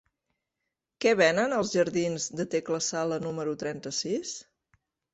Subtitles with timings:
[1.05, 4.37] Què venen als jardins de Tecla Sala número trenta-sis?